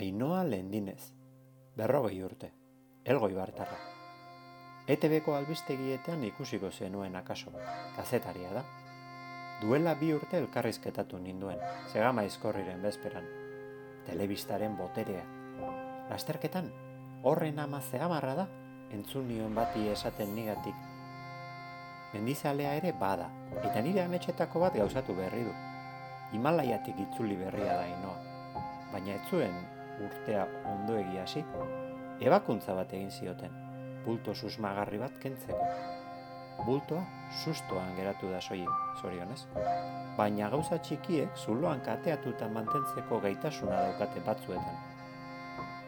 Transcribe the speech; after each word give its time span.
Ainoa 0.00 0.44
lendinez, 0.48 1.12
berrogei 1.76 2.22
urte, 2.24 2.48
elgoi 3.04 3.34
bartarra. 3.36 3.76
ETB-ko 4.88 5.34
albistegietan 5.36 6.22
ikusiko 6.24 6.70
zenuen 6.72 7.18
akaso, 7.18 7.50
kazetaria 7.98 8.48
da. 8.54 8.62
Duela 9.60 9.92
bi 10.00 10.08
urte 10.16 10.38
elkarrizketatu 10.40 11.20
ninduen, 11.20 11.60
segama 11.92 12.24
izkorriren 12.24 12.80
bezperan. 12.80 13.26
Telebistaren 14.06 14.78
boterea. 14.78 15.26
Lasterketan, 16.08 16.70
horren 17.22 17.60
ama 17.60 17.82
zegamarra 17.82 18.38
da, 18.38 18.46
entzun 18.96 19.28
nion 19.28 19.52
bati 19.54 19.84
esaten 19.92 20.32
nigatik. 20.34 20.78
Mendizalea 22.14 22.72
ere 22.78 22.94
bada, 23.02 23.28
eta 23.60 23.84
nire 23.84 24.06
ametxetako 24.06 24.64
bat 24.64 24.80
gauzatu 24.80 25.18
berri 25.20 25.44
du. 25.44 25.52
Himalaiatik 26.32 27.04
itzuli 27.04 27.36
berria 27.44 27.76
da 27.82 27.84
inoa. 27.92 28.16
Baina 28.94 29.18
ez 29.18 29.28
zuen 29.28 29.60
urtea 30.04 30.46
ondo 30.72 30.98
hasi, 31.22 31.44
ebakuntza 32.20 32.74
bat 32.74 32.92
egin 32.92 33.10
zioten, 33.10 33.50
bulto 34.04 34.34
susmagarri 34.34 34.98
bat 34.98 35.18
kentzeko. 35.20 35.66
Bultoa 36.64 37.04
sustoan 37.42 37.94
geratu 37.96 38.28
da 38.30 38.40
soilik, 38.40 38.80
zorionez. 39.00 39.46
Baina 40.18 40.50
gauza 40.52 40.76
txikiek 40.78 41.36
zuloan 41.36 41.80
kateatuta 41.80 42.48
mantentzeko 42.52 43.20
gaitasuna 43.20 43.78
daukate 43.86 44.20
batzuetan. 44.26 44.76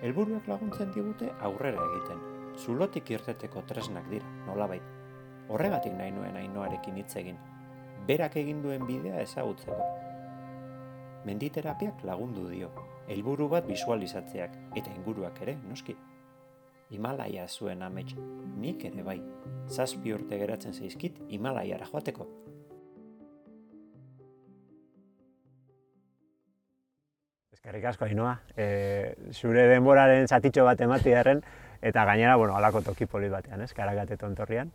Helburuak 0.03 0.48
laguntzen 0.48 0.92
digute 0.95 1.29
aurrera 1.48 1.83
egiten. 1.91 2.23
Zulotik 2.56 3.11
irteteko 3.11 3.62
tresnak 3.69 4.09
dira, 4.11 4.29
nolabait. 4.47 4.87
Horregatik 5.53 5.92
nahi 5.98 6.15
nuen 6.17 6.37
ainoarekin 6.41 6.97
hitz 7.03 7.12
egin. 7.20 7.37
Berak 8.09 8.37
egin 8.41 8.62
duen 8.65 8.87
bidea 8.89 9.20
ezagutzeko. 9.23 9.77
Menditerapiak 11.29 12.03
lagundu 12.09 12.48
dio, 12.51 12.73
helburu 13.09 13.48
bat 13.48 13.66
visualizatzeak 13.66 14.56
eta 14.77 14.92
inguruak 14.95 15.41
ere, 15.42 15.56
noski. 15.69 15.97
Himalaia 16.92 17.47
zuen 17.48 17.83
amets, 17.83 18.14
nik 18.61 18.84
ere 18.84 19.03
bai. 19.03 19.19
Zazpi 19.69 20.12
urte 20.12 20.36
geratzen 20.39 20.75
zaizkit 20.77 21.17
Himalaiara 21.33 21.86
joateko. 21.89 22.27
Eskerrik 27.53 27.84
asko, 27.89 28.05
Ainoa. 28.05 28.34
E, 28.59 29.14
zure 29.33 29.69
denboraren 29.70 30.28
zatitxo 30.28 30.66
bat 30.66 30.81
emati 30.83 31.14
erren, 31.14 31.41
eta 31.81 32.05
gainera, 32.05 32.34
bueno, 32.37 32.56
alako 32.59 32.83
toki 32.91 33.06
polit 33.06 33.33
batean, 33.33 33.62
ez, 33.62 33.72
karakate 33.72 34.19
tontorrian. 34.20 34.72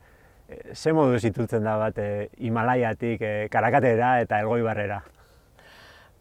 E, 0.47 0.73
ze 0.73 0.93
modu 0.95 1.19
zitutzen 1.19 1.67
da 1.67 1.75
bat 1.77 1.99
e, 1.99 2.29
Himalaiatik 2.39 3.21
e, 3.21 3.35
karakatera 3.51 4.15
eta 4.23 4.39
elgoi 4.39 4.61
barrera? 4.65 5.03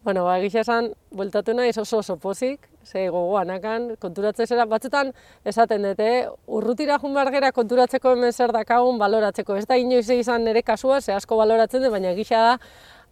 Bueno, 0.03 0.23
ba, 0.23 0.37
egia 0.39 0.61
esan, 0.61 0.91
bueltatu 1.11 1.53
naiz 1.57 1.77
oso 1.77 1.97
oso 1.99 2.15
pozik, 2.17 2.67
ze 2.85 3.07
gogoan 3.09 3.49
akan, 3.51 3.95
konturatzen 3.99 4.47
zera, 4.47 4.65
batzutan 4.65 5.11
esaten 5.45 5.83
dute, 5.83 6.11
urrutira 6.47 6.99
jun 7.01 7.13
behar 7.17 7.51
konturatzeko 7.53 8.13
hemen 8.15 8.31
zer 8.31 8.53
dakagun 8.55 8.97
baloratzeko. 8.97 9.55
Ez 9.55 9.65
da 9.67 9.75
inoiz 9.75 10.09
izan 10.09 10.45
nire 10.45 10.61
kasua, 10.63 11.01
ze 11.01 11.13
asko 11.13 11.35
baloratzen 11.35 11.83
dut, 11.83 11.91
baina 11.91 12.11
egisa 12.11 12.37
da, 12.37 12.53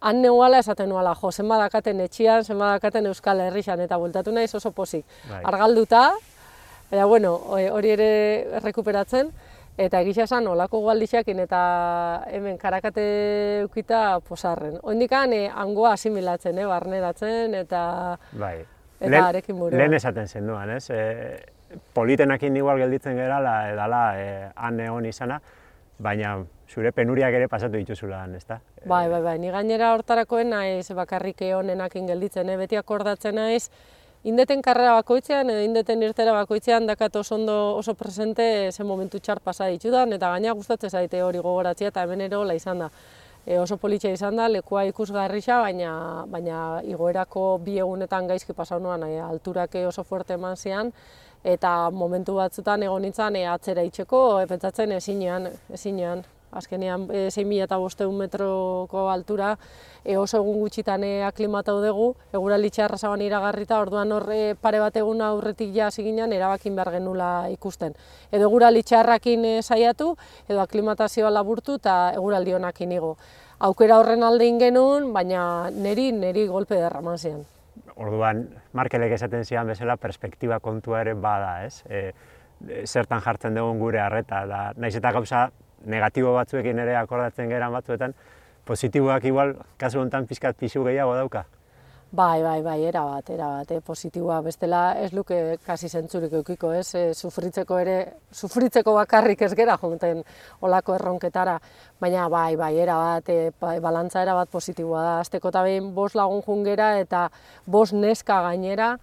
han 0.00 0.22
neuala 0.22 0.58
esaten 0.58 0.88
nuala, 0.88 1.14
jo, 1.14 1.32
zen 1.32 1.48
badakaten 1.48 2.00
etxian, 2.00 2.44
zen 2.44 2.58
badakaten 2.58 3.06
Euskal 3.06 3.40
Herrixan, 3.40 3.80
eta 3.80 3.98
bueltatu 3.98 4.32
naiz 4.32 4.54
oso 4.54 4.70
pozik. 4.70 5.04
Bai. 5.28 5.42
Argalduta, 5.44 6.10
baina 6.90 7.06
bueno, 7.06 7.34
hori 7.50 7.90
ere 7.90 8.60
rekuperatzen, 8.64 9.32
Eta 9.76 10.00
egisa 10.00 10.24
esan, 10.24 10.46
olako 10.48 10.80
gualdixakin 10.86 11.42
eta 11.42 11.58
hemen 12.32 12.56
karakate 12.56 13.02
ukita 13.66 14.20
posarren. 14.24 14.78
Oindikan, 14.82 15.34
eh, 15.36 15.50
angoa 15.52 15.92
asimilatzen, 15.92 16.58
eh, 16.58 16.64
barneratzen, 16.64 17.54
eta, 17.54 18.16
bai. 18.32 18.56
eta 19.00 19.10
Len, 19.10 19.22
arekin 19.22 19.58
buru. 19.58 19.76
Lehen 19.76 19.92
esaten 19.94 20.28
zen 20.28 20.46
duan, 20.48 20.70
ez? 20.70 20.88
E, 20.90 21.44
politenakin 21.92 22.56
igual 22.56 22.78
gelditzen 22.80 23.16
gerala, 23.20 23.68
edala, 23.68 24.02
e, 24.16 24.48
han 24.56 24.80
egon 24.80 25.04
izana, 25.04 25.40
baina 25.98 26.38
zure 26.68 26.92
penuriak 26.92 27.34
ere 27.34 27.48
pasatu 27.48 27.76
dituzula, 27.76 28.24
ez 28.34 28.46
da? 28.46 28.60
Bai, 28.86 29.08
bai, 29.10 29.20
bai, 29.22 29.38
ni 29.38 29.50
gainera 29.50 29.92
hortarakoen 29.92 30.50
naiz 30.50 30.88
bakarrik 30.94 31.42
honenakin 31.54 32.06
gelditzen, 32.06 32.48
eh? 32.48 32.56
beti 32.56 32.76
akordatzen 32.76 33.34
naiz, 33.34 33.68
indeten 34.26 34.62
karrera 34.62 34.96
bakoitzean 34.98 35.50
edo 35.52 35.62
indeten 35.62 36.02
irtera 36.02 36.32
bakoitzean 36.34 36.88
dakat 36.90 37.14
oso 37.20 37.36
ondo 37.36 37.56
oso 37.78 37.94
presente 37.94 38.72
ze 38.72 38.84
momentu 38.84 39.20
txar 39.20 39.40
pasa 39.40 39.68
ditudan 39.70 40.12
eta 40.12 40.30
gaina 40.32 40.52
gustatzen 40.52 40.90
zaite 40.90 41.22
hori 41.22 41.38
gogoratzea 41.38 41.92
eta 41.92 42.02
hemen 42.02 42.20
ere 42.26 42.56
izan 42.56 42.78
da. 42.78 42.90
E, 43.46 43.58
oso 43.58 43.76
politxe 43.76 44.10
izan 44.10 44.36
da, 44.36 44.48
lekua 44.48 44.82
ikusgarrixa, 44.88 45.60
baina, 45.60 46.24
baina 46.26 46.80
igoerako 46.82 47.58
bi 47.62 47.78
egunetan 47.78 48.26
gaizki 48.26 48.52
pasau 48.52 48.80
noan, 48.80 49.04
e, 49.04 49.20
alturak 49.20 49.76
oso 49.86 50.02
fuerte 50.02 50.34
eman 50.34 50.56
zian, 50.56 50.90
eta 51.44 51.90
momentu 51.90 52.34
batzutan 52.34 52.82
egon 52.82 53.02
nintzen 53.02 53.36
e, 53.36 53.46
atzera 53.46 53.82
itxeko, 53.86 54.40
e, 54.40 54.46
pentsatzen 54.50 54.96
ezinean, 54.98 55.46
ezinean, 55.70 56.24
azkenean 56.52 57.08
e, 57.10 57.26
6.000 57.28 58.12
metroko 58.12 59.08
altura 59.10 59.56
e, 60.04 60.16
oso 60.16 60.38
egun 60.38 60.60
gutxitan 60.60 61.04
e, 61.04 61.22
aklimatau 61.26 61.80
dugu, 61.82 62.12
egura 62.32 62.58
litxarra 62.60 62.98
zaban 62.98 63.24
iragarrita, 63.26 63.80
orduan 63.82 64.12
horre 64.12 64.54
pare 64.60 64.80
bat 64.80 64.96
egun 64.96 65.22
aurretik 65.24 65.74
ja 65.74 65.90
ziginan 65.90 66.32
erabakin 66.32 66.76
behar 66.76 66.92
genula 66.94 67.30
ikusten. 67.52 67.96
Edo 68.30 68.48
egura 68.50 68.70
litxarrakin 68.70 69.44
e, 69.44 69.56
saiatu, 69.62 70.14
edo 70.48 70.62
aklimatazioa 70.62 71.32
laburtu 71.34 71.80
eta 71.82 72.12
egura 72.14 72.40
lionakin 72.40 72.92
igo. 72.92 73.16
Aukera 73.58 73.98
horren 73.98 74.22
alde 74.22 74.46
genuen, 74.60 75.12
baina 75.12 75.70
neri, 75.72 76.10
neri 76.12 76.46
golpe 76.46 76.76
derraman 76.76 77.18
zian. 77.18 77.44
Orduan, 77.96 78.46
Markelek 78.76 79.12
esaten 79.16 79.44
zian 79.44 79.66
bezala, 79.66 79.96
perspektiba 79.96 80.60
kontua 80.60 81.00
ere 81.00 81.14
bada, 81.14 81.64
ez? 81.64 81.82
E, 81.88 82.12
zertan 82.84 83.20
jartzen 83.20 83.56
dugun 83.56 83.78
gure 83.80 84.00
harreta, 84.00 84.44
da, 84.48 84.60
naiz 84.76 84.94
eta 84.96 85.12
gauza 85.12 85.50
negatibo 85.84 86.32
batzuekin 86.34 86.78
ere 86.78 86.96
akordatzen 86.96 87.48
geran 87.48 87.72
batzuetan, 87.72 88.14
positiboak 88.66 89.24
igual, 89.24 89.54
kasu 89.78 90.00
honetan 90.00 90.26
pizkat 90.26 90.56
pisu 90.56 90.84
gehiago 90.84 91.14
dauka? 91.14 91.46
Bai, 92.16 92.40
bai, 92.40 92.62
bai, 92.62 92.84
era 92.86 93.02
bat, 93.04 93.28
era 93.30 93.46
bat, 93.58 93.70
eh, 93.74 93.80
positiboa. 93.84 94.38
Bestela 94.40 94.94
ez 95.02 95.10
luke 95.12 95.58
kasi 95.66 95.88
zentzurik 95.88 96.32
eukiko, 96.38 96.70
ez? 96.72 96.94
E, 96.94 97.02
sufritzeko 97.14 97.78
ere, 97.82 97.96
sufritzeko 98.32 98.94
bakarrik 98.94 99.42
ez 99.42 99.50
gera 99.58 99.76
jonten 99.76 100.22
olako 100.62 100.94
erronketara. 100.94 101.58
Baina 102.00 102.28
bai, 102.28 102.54
bai, 102.56 102.72
era 102.78 102.96
bat, 102.96 103.28
e, 103.28 103.50
balantza 103.60 104.22
era 104.22 104.34
bat 104.38 104.48
positiboa 104.48 105.02
da. 105.02 105.18
Azteko 105.20 105.50
eta 105.50 105.64
behin 105.66 105.92
bos 105.94 106.14
lagun 106.14 106.42
jungera 106.46 106.94
eta 107.00 107.26
bos 107.66 107.92
neska 107.92 108.40
gainera, 108.48 108.96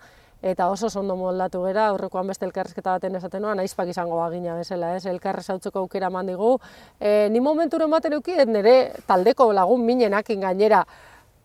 eta 0.44 0.68
oso 0.70 0.92
ondo 1.00 1.16
moldatu 1.16 1.64
gera, 1.64 1.88
aurrekoan 1.94 2.28
beste 2.28 2.46
elkarrezketa 2.46 2.98
baten 2.98 3.16
esaten 3.16 3.42
noa, 3.42 3.56
naizpak 3.56 3.88
izango 3.94 4.20
bagina 4.20 4.58
bezala, 4.60 4.92
ez, 4.98 5.06
elkarrez 5.08 5.48
hautzeko 5.50 5.86
aukera 5.86 6.12
eman 6.12 6.28
digu. 6.28 6.58
E, 7.00 7.30
ni 7.32 7.40
momenturen 7.40 7.90
baten 7.90 8.20
euki, 8.20 8.36
nire 8.52 8.76
taldeko 9.08 9.54
lagun 9.56 9.86
minenakin 9.88 10.44
gainera, 10.44 10.84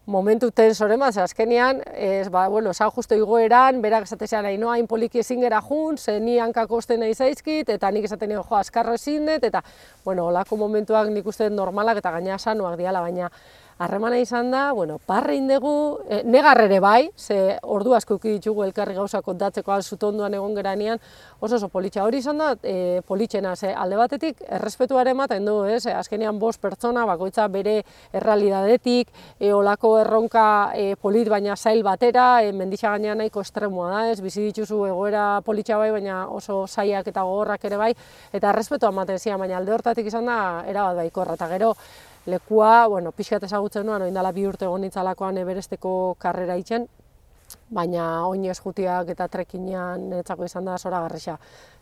momentu 0.09 0.49
tensoren 0.51 0.99
bat, 0.99 1.17
azkenean, 1.21 1.83
ez, 1.95 2.31
ba, 2.33 2.47
bueno, 2.49 2.73
zan 2.75 2.91
justo 2.91 3.15
igoeran, 3.15 3.83
berak 3.85 4.09
esatezean 4.09 4.47
nahi 4.49 4.57
noa, 4.59 4.79
inpoliki 4.81 5.21
ezin 5.21 5.45
gera 5.45 5.61
jun, 5.63 5.99
ze 5.99 6.19
ni 6.19 6.39
hankako 6.41 6.81
nahi 6.97 7.15
zaizkit, 7.15 7.69
eta 7.69 7.91
nik 7.91 8.05
esaten 8.09 8.33
jo, 8.33 8.45
askarro 8.57 8.95
ezin 8.95 9.29
eta, 9.29 9.63
bueno, 10.05 10.27
olako 10.33 10.57
momentuak 10.57 11.11
nik 11.13 11.27
uste 11.27 11.51
normalak 11.51 11.99
eta 11.99 12.11
gaina 12.11 12.39
sanuak 12.39 12.79
diala, 12.79 13.01
baina 13.01 13.31
harremana 13.79 14.19
izan 14.19 14.51
da, 14.51 14.73
bueno, 14.73 14.99
parre 14.99 15.37
indegu, 15.39 16.01
e, 16.11 16.23
negar 16.25 16.61
ere 16.65 16.81
bai, 16.83 17.11
ze 17.17 17.59
ordu 17.63 17.95
asko 17.95 18.19
ditugu 18.19 18.65
elkarri 18.65 18.95
gauza 18.95 19.23
kontatzeko 19.23 19.73
alzutonduan 19.73 20.35
egon 20.35 20.57
geranean, 20.57 20.99
oso 21.41 21.57
oso 21.57 21.69
politxa. 21.69 22.03
Hori 22.05 22.19
izan 22.19 22.39
da, 22.43 22.51
e, 22.63 23.01
politxena, 23.07 23.55
ze 23.57 23.73
alde 23.73 23.97
batetik, 23.97 24.43
errespetuare 24.49 25.15
ematen 25.15 25.47
du, 25.47 25.63
ez, 25.65 25.87
azkenean 25.87 26.39
bost 26.39 26.61
pertsona, 26.61 27.07
bakoitza 27.07 27.47
bere 27.49 27.85
errealidadetik, 28.13 29.15
e, 29.39 29.53
olako 29.55 29.95
erronka 30.01 30.73
e, 30.75 30.97
polit 30.97 31.31
baina 31.31 31.57
zail 31.57 31.85
batera, 31.87 32.43
e, 32.43 32.53
menditxa 32.53 32.91
gainean 32.97 33.23
nahiko 33.23 33.47
estremoa 33.47 33.93
da, 33.95 34.05
ez, 34.11 34.21
bizi 34.21 34.43
dituzu 34.51 34.85
egoera 34.91 35.41
politxa 35.47 35.79
bai, 35.79 35.93
baina 35.95 36.25
oso 36.35 36.65
zaiak 36.67 37.07
eta 37.07 37.23
gogorrak 37.23 37.65
ere 37.71 37.79
bai, 37.79 37.93
eta 38.33 38.51
errespetua 38.51 38.91
ematen 38.91 39.23
zian, 39.23 39.39
baina 39.39 39.57
alde 39.63 39.79
hortatik 39.79 40.11
izan 40.11 40.27
da, 40.27 40.65
erabat 40.67 40.99
baikorra, 40.99 41.39
eta 41.39 41.47
gero, 41.55 41.75
lekua, 42.29 42.87
bueno, 42.93 43.13
pixkat 43.17 43.47
ezagutzen 43.49 43.87
nuen, 43.89 44.05
oin 44.07 44.15
dala 44.15 44.33
bi 44.37 44.47
urte 44.47 44.67
egon 44.69 44.85
nintzalakoan 44.85 45.39
eberesteko 45.41 45.93
karrera 46.21 46.57
itzen, 46.61 46.87
baina 47.71 48.27
oinez 48.27 48.59
jutiak 48.63 49.11
eta 49.13 49.29
trekinean 49.29 50.09
netzako 50.11 50.47
izan 50.49 50.65
da 50.65 50.79
zora 50.79 51.01
garrisa. 51.05 51.39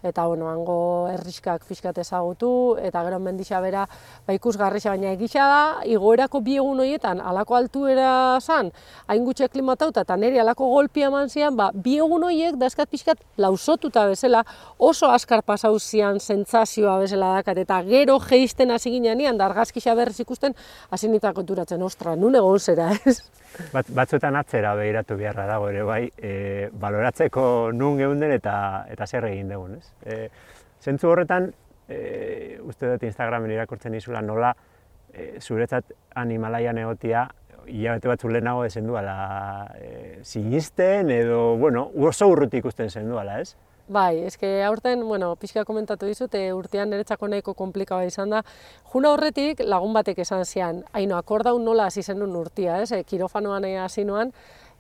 eta 0.07 0.27
bueno, 0.27 0.47
hango 0.49 1.09
erriskak 1.11 1.65
fiskat 1.65 1.97
ezagutu, 1.99 2.77
eta 2.79 3.03
gero 3.03 3.19
mendisa 3.19 3.59
bera 3.61 3.87
ba, 4.27 4.35
ikusgarrisa, 4.37 4.93
baina 4.93 5.11
egisa 5.17 5.47
da, 5.51 5.63
igoerako 5.89 6.41
bi 6.47 6.57
egun 6.61 6.79
horietan, 6.85 7.21
alako 7.21 7.57
altuera 7.57 8.39
zan, 8.41 8.71
hain 9.09 9.25
gutxe 9.25 9.49
klimatauta, 9.49 10.05
eta 10.07 10.17
niri 10.21 10.39
alako 10.39 10.69
golpia 10.71 11.09
eman 11.11 11.33
zian, 11.33 11.57
ba, 11.57 11.71
bi 11.75 11.97
egun 11.99 12.23
horiek 12.29 12.55
dazkat 12.61 12.93
fiskat 12.93 13.25
lausotuta 13.37 14.07
bezala, 14.07 14.45
oso 14.79 15.11
askar 15.11 15.43
pasau 15.43 15.75
zian 15.81 16.21
sentsazioa 16.21 16.99
bezala 17.03 17.33
dakat, 17.41 17.65
eta 17.65 17.81
gero 17.89 18.21
geisten 18.23 18.71
hasi 18.71 18.93
ginean, 18.95 19.39
dargazkisa 19.41 19.97
berriz 19.99 20.21
ikusten, 20.21 20.55
hasi 20.91 21.11
nitako 21.11 21.43
duratzen, 21.43 21.83
ostra, 21.83 22.15
nun 22.15 22.37
egon 22.37 22.61
zera, 22.61 22.93
ez? 23.07 23.23
Bat, 23.73 23.89
batzuetan 23.97 24.37
atzera 24.37 24.75
behiratu 24.77 25.17
beharra 25.17 25.47
dago 25.49 25.71
ere 25.77 25.85
bai, 25.87 26.03
e, 26.17 26.33
baloratzeko 26.73 27.71
nun 27.77 28.01
geunden 28.01 28.33
eta 28.33 28.57
eta 28.93 29.07
zer 29.07 29.29
egin 29.29 29.53
dugun, 29.53 29.77
ez? 29.77 29.93
E, 30.03 30.29
zentzu 30.83 31.13
horretan, 31.13 31.53
e, 31.89 32.59
uste 32.65 32.95
dut 32.95 33.05
Instagramen 33.07 33.53
irakurtzen 33.53 33.95
izula 33.95 34.23
nola 34.25 34.55
e, 35.13 35.37
zuretzat 35.41 35.93
animalaian 36.17 36.79
egotia 36.83 37.27
hilabete 37.67 38.09
batzu 38.09 38.31
lehenago 38.31 38.65
ezen 38.65 38.87
duala 38.87 39.15
e, 39.81 40.19
sinisten 40.23 41.11
edo, 41.11 41.57
bueno, 41.59 41.89
oso 42.09 42.29
urrutik 42.31 42.65
ikusten 42.65 42.91
zen 42.91 43.09
duala, 43.11 43.41
ez? 43.43 43.57
Bai, 43.89 44.25
eske 44.27 44.65
aurten, 44.67 45.05
bueno, 45.07 45.37
pixka 45.39 45.63
komentatu 45.65 46.09
dizut, 46.11 46.33
e, 46.35 46.51
urtean 46.55 46.91
niretzako 46.91 47.29
nahiko 47.31 47.55
komplikaba 47.55 48.07
izan 48.07 48.33
da. 48.35 48.41
Juna 48.91 49.13
horretik 49.15 49.63
lagun 49.63 49.95
batek 49.95 50.25
esan 50.25 50.43
zian, 50.45 50.81
haino, 50.93 51.15
akordaun 51.19 51.63
nola 51.65 51.87
hasi 51.87 52.03
zenun 52.03 52.35
urtia, 52.35 52.81
ez? 52.83 52.91
E, 52.91 53.05
kirofanoan 53.07 53.69
hasi 53.85 54.03
noan, 54.05 54.33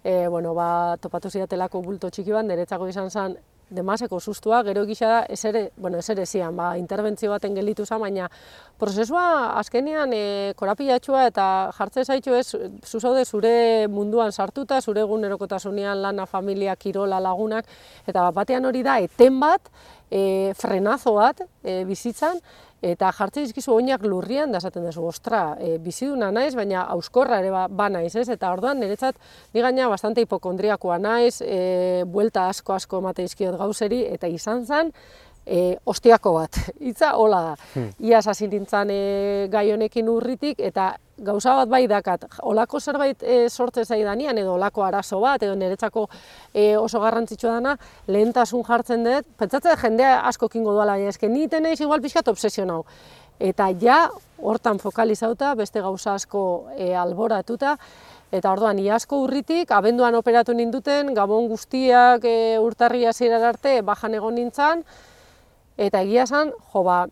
e, 0.06 0.28
bueno, 0.28 0.54
ba, 0.54 0.96
topatu 1.02 1.30
zidatelako 1.34 1.80
bulto 1.82 2.10
txiki 2.14 2.30
bat, 2.30 2.46
niretzako 2.46 2.86
izan 2.86 3.10
zen, 3.10 3.32
demaseko 3.74 4.20
sustua, 4.22 4.60
gero 4.62 4.84
gisa 4.86 5.08
da, 5.10 5.16
ez 5.26 5.40
ere, 5.48 5.62
bueno, 5.82 5.98
ez 5.98 6.06
ere 6.14 6.22
zian, 6.26 6.54
ba, 6.54 6.68
interbentzio 6.78 7.32
baten 7.32 7.56
gelitu 7.58 7.82
zen, 7.82 7.98
baina 7.98 8.28
prozesua 8.78 9.24
azkenean 9.58 10.14
e, 10.14 10.20
korapilatxua 10.60 11.24
eta 11.32 11.46
jartzen 11.74 12.06
zaitu 12.06 12.36
ez, 12.38 12.46
zuzaude 12.86 13.24
zure 13.24 13.52
munduan 13.90 14.30
sartuta, 14.30 14.78
zure 14.80 15.02
egunerokotasunean 15.02 16.04
lana, 16.04 16.28
familia, 16.30 16.76
kirola, 16.78 17.18
lagunak, 17.18 17.66
eta 18.06 18.28
bat 18.28 18.38
batean 18.38 18.70
hori 18.70 18.86
da, 18.86 19.00
eten 19.02 19.42
bat, 19.42 19.72
e, 20.10 20.52
frenazo 20.58 21.14
bat 21.16 21.42
e, 21.64 21.84
bizitzan, 21.88 22.40
eta 22.84 23.10
jartzen 23.16 23.46
dizkizu 23.46 23.72
oinak 23.74 24.04
lurrian 24.04 24.52
da 24.52 24.60
esaten 24.60 24.84
duzu, 24.86 25.06
ostra, 25.08 25.56
e, 25.60 25.76
biziduna 25.82 26.30
naiz, 26.34 26.54
baina 26.54 26.84
auskorra 26.94 27.40
ere 27.42 27.50
ba, 27.50 27.66
ba 27.68 27.88
naiz, 27.92 28.14
ez? 28.16 28.28
Eta 28.32 28.52
orduan 28.52 28.80
niretzat 28.80 29.16
ni 29.54 29.64
gaina 29.64 29.88
bastante 29.88 30.22
hipokondriakoa 30.24 30.98
naiz, 30.98 31.40
e, 31.42 32.04
buelta 32.06 32.48
asko 32.52 32.76
asko 32.76 33.00
emate 33.02 33.26
dizkiot 33.26 33.56
gauzeri 33.58 34.04
eta 34.12 34.28
izan 34.30 34.66
zen 34.66 34.92
e, 35.46 35.76
ostiako 35.86 36.36
bat. 36.40 36.60
Hitza 36.86 37.14
hola 37.16 37.42
da. 37.50 37.56
Hmm. 37.74 37.90
Iaz 38.10 38.26
hasi 38.28 38.50
nintzen 38.52 38.92
e, 38.92 39.02
gai 39.52 39.70
honekin 39.72 40.08
urritik 40.12 40.60
eta 40.60 40.94
gauza 41.18 41.54
bat 41.56 41.68
bai 41.68 41.86
dakat, 41.88 42.26
olako 42.44 42.80
zerbait 42.80 43.22
e, 43.22 43.48
sortze 43.48 43.84
zaidanean, 43.84 44.36
edo 44.38 44.54
olako 44.54 44.84
arazo 44.84 45.20
bat, 45.20 45.42
edo 45.42 45.54
niretzako 45.56 46.06
e, 46.52 46.76
oso 46.76 47.00
garrantzitsua 47.00 47.54
dana, 47.56 47.76
lehentasun 48.06 48.64
jartzen 48.64 49.04
dut, 49.04 49.28
pentsatzen 49.38 49.78
jendea 49.80 50.20
asko 50.28 50.48
kingo 50.52 50.74
duela, 50.76 50.98
eske 50.98 51.28
ni 51.28 51.48
teneiz 51.48 51.80
igual 51.80 52.02
pixkat 52.04 52.28
obsesionau. 52.28 52.84
Eta 53.40 53.70
ja, 53.80 54.10
hortan 54.38 54.78
fokalizauta, 54.80 55.54
beste 55.56 55.80
gauza 55.80 56.14
asko 56.14 56.68
e, 56.76 56.92
alboratuta, 56.96 57.76
eta 58.32 58.52
orduan 58.52 58.78
iasko 58.78 59.22
urritik, 59.24 59.72
abenduan 59.72 60.14
operatu 60.18 60.52
ninduten, 60.56 61.14
gabon 61.16 61.48
guztiak 61.48 62.24
e, 62.28 62.58
urtarria 62.60 63.12
zirar 63.12 63.44
arte, 63.54 63.80
bajan 63.82 64.18
egon 64.20 64.36
nintzen, 64.36 64.84
eta 65.76 66.04
egia 66.04 66.28
esan, 66.28 66.52
jo 66.72 66.84
ba, 66.84 67.06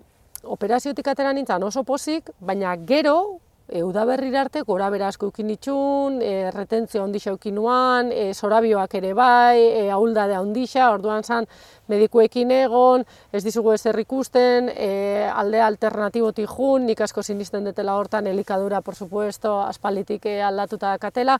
operaziotik 0.44 1.08
atera 1.08 1.32
nintzen 1.32 1.62
oso 1.64 1.84
pozik, 1.88 2.28
baina 2.40 2.76
gero, 2.76 3.40
e, 3.68 3.82
udaberrira 3.82 4.42
arte 4.42 4.62
gora 4.62 4.90
bera 4.90 5.08
asko 5.08 5.30
eukin 5.30 5.48
ditxun, 5.48 6.20
e, 6.22 6.50
retentzio 6.52 7.02
ondisa 7.04 7.30
eukin 7.30 7.54
nuan, 7.56 8.10
e, 8.12 8.32
zorabioak 8.34 8.94
ere 9.00 9.12
bai, 9.14 9.60
e, 9.60 9.90
ahuldadea 9.90 10.40
ondisa, 10.40 10.90
orduan 10.92 11.24
zan 11.24 11.48
medikuekin 11.88 12.50
egon, 12.50 13.04
ez 13.32 13.44
dizugu 13.44 13.72
ezer 13.72 13.98
ikusten, 14.00 14.70
e, 14.74 14.90
alde 15.32 15.62
alternatibotik 15.62 16.50
jun, 16.50 16.86
nik 16.86 17.00
asko 17.00 17.22
sinisten 17.22 17.64
detela 17.64 17.96
hortan, 17.96 18.26
elikadura, 18.26 18.80
por 18.80 18.94
supuesto, 18.94 19.60
aspalitik 19.62 20.26
e, 20.26 20.40
aldatuta 20.42 20.96
katela, 20.98 21.38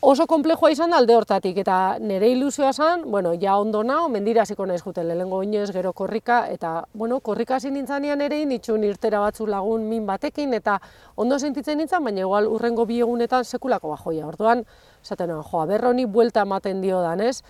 oso 0.00 0.26
komplejua 0.26 0.70
izan 0.70 0.90
da 0.90 0.98
alde 1.00 1.14
hortatik, 1.16 1.56
eta 1.58 1.96
nire 2.00 2.28
ilusioa 2.30 2.72
zen, 2.72 3.02
bueno, 3.10 3.32
ja 3.40 3.56
ondo 3.58 3.82
nao, 3.82 4.08
mendira 4.08 4.42
hasiko 4.42 4.66
naiz 4.66 4.82
juten, 4.84 5.08
lehengo 5.08 5.42
inoez 5.42 5.70
gero 5.72 5.92
korrika, 5.92 6.46
eta, 6.52 6.84
bueno, 6.94 7.20
korrika 7.20 7.56
hasi 7.56 7.70
nintzanean 7.70 8.20
ere, 8.20 8.44
nitxun 8.46 8.84
irtera 8.84 9.20
batzu 9.20 9.46
lagun 9.46 9.88
min 9.88 10.06
batekin, 10.06 10.54
eta 10.54 10.78
ondo 11.16 11.38
sentitzen 11.38 11.78
nintzen, 11.78 12.04
baina 12.04 12.20
igual 12.20 12.46
urrengo 12.46 12.86
bi 12.86 13.00
egunetan 13.00 13.44
sekulako 13.44 13.90
bajoia. 13.96 14.26
Orduan, 14.26 14.64
esaten 15.02 15.32
joa, 15.32 15.42
jo, 15.50 15.66
berroni 15.66 16.04
buelta 16.04 16.42
ematen 16.42 16.80
dio 16.80 17.00
dan, 17.00 17.20
ez? 17.20 17.42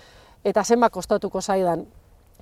Eta 0.44 0.64
zenba 0.64 0.90
kostatuko 0.90 1.42
zaidan. 1.42 1.86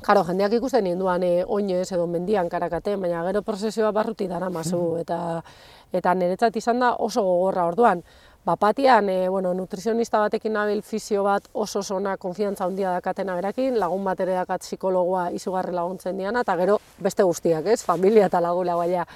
Karo, 0.03 0.25
jendeak 0.27 0.53
ikusten 0.59 0.85
ninduan 0.85 1.23
e, 1.23 1.45
oinez 1.47 1.87
edo 1.95 2.07
mendian 2.11 2.49
karakate, 2.51 2.97
baina 3.01 3.23
gero 3.25 3.43
prozesioa 3.47 3.93
barruti 3.95 4.27
dara 4.29 4.51
mazu, 4.51 4.83
eta, 5.03 5.41
eta 5.93 6.15
niretzat 6.15 6.57
izan 6.61 6.83
da 6.83 6.95
oso 6.99 7.23
gogorra 7.23 7.65
orduan. 7.71 8.03
Bapatian, 8.45 9.09
e, 9.09 9.29
bueno, 9.29 9.55
nutrizionista 9.55 10.19
batekin 10.21 10.53
nabil 10.53 10.83
fizio 10.83 11.23
bat 11.25 11.47
oso 11.55 11.81
zona 11.83 12.19
konfiantza 12.21 12.67
handia 12.67 12.91
dakatena 12.93 13.35
berakin, 13.39 13.79
lagun 13.81 14.05
bat 14.05 14.19
ere 14.21 14.35
dakat 14.37 14.61
psikologoa 14.61 15.31
izugarri 15.33 15.73
laguntzen 15.73 16.19
diana, 16.21 16.43
eta 16.45 16.57
gero 16.61 16.77
beste 17.01 17.25
guztiak, 17.25 17.65
ez, 17.73 17.81
familia 17.83 18.27
eta 18.29 18.43
lagula 18.45 18.75
baina. 18.77 19.07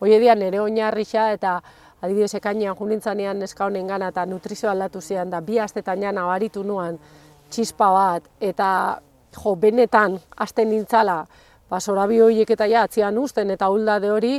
Hoi 0.00 0.14
edian 0.16 0.40
nire 0.40 0.62
oinarrixa 0.64 1.26
eta 1.34 1.58
adibidez 2.00 2.32
ekainean 2.40 2.78
junintzanean 2.78 3.38
neska 3.44 3.66
honen 3.66 3.86
gana 3.86 4.08
eta 4.08 4.24
nutrizio 4.26 4.70
aldatu 4.70 5.02
zian 5.02 5.28
da 5.28 5.42
bi 5.44 5.58
astetan 5.60 6.00
jana 6.00 6.24
abaritu 6.24 6.64
nuan 6.64 6.96
txispa 7.50 7.90
bat 7.92 8.30
eta 8.40 8.70
jo, 9.36 9.54
benetan 9.56 10.16
asten 10.36 10.70
nintzala, 10.72 11.26
ba, 11.68 11.80
zorabi 11.80 12.22
horiek 12.24 12.56
eta 12.56 12.64
ja, 12.64 12.86
atzian 12.88 13.18
usten 13.18 13.50
eta 13.50 13.68
huldade 13.68 14.10
hori, 14.10 14.38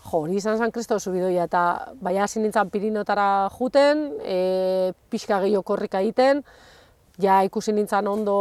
Jo, 0.00 0.22
hori 0.22 0.38
izan 0.40 0.56
zen 0.58 0.72
kristo 0.72 0.98
zubidoia, 0.98 1.44
eta 1.44 1.92
bai 2.00 2.16
hasi 2.18 2.40
nintzen 2.40 2.70
pirinotara 2.72 3.50
juten, 3.58 4.06
e, 4.24 4.92
pixka 5.12 5.40
gehiago 5.42 5.62
korrika 5.62 6.00
egiten, 6.00 6.40
ja 7.20 7.42
ikusi 7.44 7.74
nintzen 7.76 8.08
ondo 8.08 8.36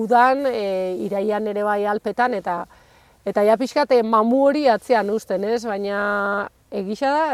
udan, 0.00 0.46
e, 0.48 0.96
iraian 1.04 1.46
ere 1.52 1.64
bai 1.68 1.84
alpetan, 1.86 2.34
eta 2.34 2.64
eta 3.28 3.44
ja 3.46 3.54
pixkate 3.58 4.00
mamu 4.02 4.40
hori 4.48 4.64
atzean 4.66 5.10
usten, 5.14 5.44
ez? 5.44 5.62
Baina 5.68 6.48
egisa 6.72 7.10
da, 7.12 7.26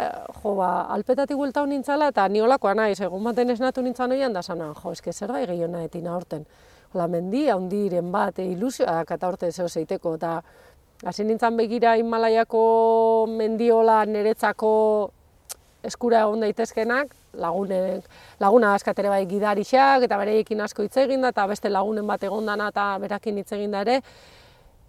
jo, 0.43 0.57
ba, 0.59 0.89
alpetatik 0.93 1.39
guelta 1.39 1.65
nintzala, 1.67 2.11
eta 2.13 2.27
ni 2.29 2.43
holakoa 2.45 2.75
naiz, 2.75 2.99
egun 3.01 3.25
baten 3.25 3.55
esnatu 3.55 3.85
nintzen 3.87 4.13
oian, 4.13 4.35
da 4.35 4.43
zanan, 4.43 4.75
jo, 4.75 4.93
eske 4.93 5.13
zer 5.13 5.33
da 5.33 5.41
gehiago 5.47 5.71
nahetin 5.73 6.11
aurten. 6.11 6.45
Hola, 6.93 7.07
mendi, 7.07 7.47
handiren 7.53 8.11
bat, 8.13 8.39
e, 8.43 8.51
ilusioa 8.53 9.05
da, 9.05 9.21
aurten 9.29 9.53
zeo 9.53 9.69
zeiteko, 9.69 10.17
eta 10.19 10.43
Hasi 11.07 11.23
nintzen 11.23 11.55
begira 11.55 11.93
Himalaiako 11.95 13.29
mendiola 13.31 14.01
niretzako 14.11 14.71
eskura 15.87 16.25
egon 16.25 16.41
daitezkenak, 16.43 17.13
lagunek, 17.39 18.09
laguna 18.43 18.73
askatere 18.75 19.13
bai 19.13 19.21
gidarixak 19.31 20.03
eta 20.09 20.19
bereiekin 20.19 20.61
asko 20.65 20.83
hitz 20.83 20.97
egin 21.05 21.23
da, 21.23 21.31
eta 21.31 21.45
beste 21.47 21.71
lagunen 21.71 22.07
bat 22.07 22.25
egon 22.27 22.51
dana 22.51 22.73
eta 22.75 22.89
berakin 22.99 23.39
hitz 23.39 23.53
egin 23.55 23.77
da 23.77 23.85
ere. 23.87 24.01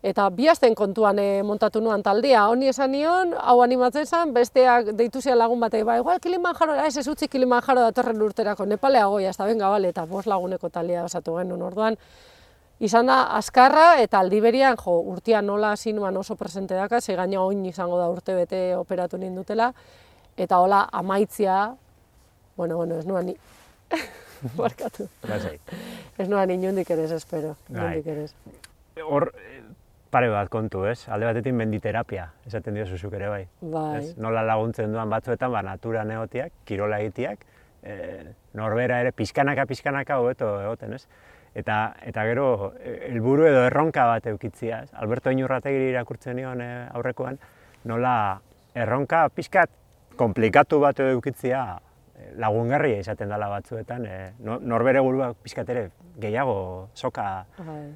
Eta 0.01 0.29
bi 0.31 0.47
kontuan 0.75 1.19
e, 1.19 1.43
montatu 1.43 1.81
nuan 1.81 2.01
taldea, 2.01 2.47
honi 2.47 2.69
esan 2.69 2.91
nion, 2.91 3.33
hau 3.37 3.61
animatzen 3.61 4.05
zen, 4.05 4.33
besteak 4.33 4.95
deitu 4.95 5.21
zian 5.21 5.37
lagun 5.37 5.59
batek, 5.59 5.83
ba, 5.83 5.97
igual 5.97 6.19
Kilimanjaro, 6.19 6.73
ez 6.87 6.97
ez 6.97 7.07
utzi 7.07 7.27
Kilimanjaro 7.27 7.81
datorren 7.81 8.21
urterako, 8.21 8.65
Nepalea 8.65 9.05
goia, 9.05 9.29
ez 9.29 9.37
da 9.37 9.45
benga, 9.45 9.69
bale, 9.69 9.89
eta 9.89 10.05
bost 10.05 10.27
laguneko 10.27 10.69
taldea 10.69 11.03
osatu 11.03 11.35
genuen 11.35 11.61
orduan 11.61 11.97
izan 12.79 13.09
da 13.11 13.21
azkarra 13.37 13.99
eta 14.03 14.19
aldiberian 14.23 14.77
jo, 14.79 14.99
urtia 15.11 15.41
nola 15.41 15.73
hasi 15.73 15.93
oso 15.93 16.35
presente 16.35 16.73
daka, 16.73 17.01
ze 17.01 17.15
gaina 17.15 17.41
oin 17.41 17.65
izango 17.65 17.97
da 17.97 18.09
urte 18.09 18.35
bete 18.35 18.75
operatu 18.75 19.17
nindutela, 19.17 19.73
eta 20.37 20.59
hola 20.59 20.87
amaitzia, 20.91 21.75
bueno, 22.55 22.77
bueno, 22.77 22.97
ez 22.99 23.05
nuan 23.05 23.25
ni, 23.25 23.35
barkatu. 24.57 25.07
ez 26.17 26.29
nuan 26.29 26.49
inundik 26.51 26.89
ere 26.89 27.03
espero, 27.03 27.55
inundik 27.69 28.07
ere 28.07 28.27
Hor, 28.99 29.31
pare 30.11 30.29
bat 30.29 30.49
kontu, 30.49 30.83
ez? 30.89 31.07
Alde 31.07 31.27
batetik 31.29 31.53
menditerapia, 31.53 32.31
esaten 32.47 32.75
dio 32.75 32.85
zuzuk 32.85 33.13
ere 33.13 33.29
bai. 33.29 33.43
Bai. 33.61 33.97
Ez? 33.99 34.17
Nola 34.17 34.43
laguntzen 34.43 34.91
duan 34.91 35.09
batzuetan, 35.09 35.51
ba, 35.53 35.61
natura 35.63 36.03
neotiak, 36.03 36.51
kirola 36.65 36.99
egitiak, 36.99 37.45
e, 37.83 37.95
norbera 38.57 38.99
ere 39.03 39.13
pizkanaka 39.15 39.65
pizkanaka 39.69 40.19
hobeto 40.19 40.49
egoten, 40.61 40.97
ez? 40.97 41.05
Eta 41.59 41.79
eta 42.05 42.23
gero 42.29 42.73
helburu 42.83 43.47
edo 43.49 43.65
erronka 43.67 44.05
bat 44.09 44.25
eukitzia, 44.31 44.83
Alberto 44.93 45.31
Inurrategi 45.31 45.89
irakurtzen 45.91 46.39
nion 46.39 46.61
eh, 46.61 46.87
aurrekoan, 46.93 47.39
nola 47.89 48.15
erronka 48.75 49.27
pixkat 49.35 49.71
komplikatu 50.19 50.79
bat 50.83 50.99
edo 50.99 51.17
eukitzia 51.17 51.63
lagungarria 52.39 52.99
izaten 52.99 53.31
dela 53.31 53.47
batzuetan, 53.51 54.05
e, 54.05 54.17
norbere 54.43 55.01
burua 55.03 55.31
pixkat 55.43 55.69
ere 55.71 55.85
gehiago 56.19 56.89
soka 56.93 57.45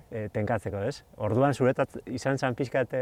e, 0.09 0.27
tenkatzeko, 0.33 0.83
ez? 0.87 1.03
Orduan 1.17 1.53
zuretat 1.53 1.97
izan 2.07 2.39
zen 2.39 2.55
pixkat 2.55 2.95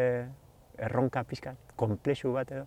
erronka 0.81 1.23
pixkat, 1.29 1.57
komplexu 1.77 2.33
bat 2.33 2.51
edo? 2.51 2.65